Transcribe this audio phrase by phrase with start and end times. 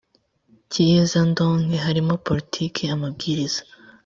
[0.69, 3.61] cy iyezandonke harimo politiki amabwiriza